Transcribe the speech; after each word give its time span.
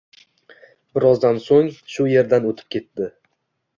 Birozdan 0.97 1.37
soʻng 1.49 1.69
shu 1.97 2.07
yerdan 2.13 2.49
oʻtib 2.53 2.77
ketdi. 2.77 3.11